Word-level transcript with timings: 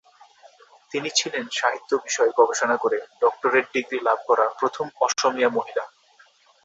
তিনি 0.91 1.09
ছিলেন 1.09 1.45
সাহিত্য 1.51 1.91
বিষয়ে 1.97 2.31
গবেষণা 2.39 2.75
করে 2.77 2.97
ডক্টরেট 3.21 3.65
ডিগ্রী 3.73 3.97
লাভ 4.03 4.19
করা 4.29 4.45
প্রথম 4.59 4.85
অসমীয়া 5.01 5.49
মহিলা। 5.49 5.83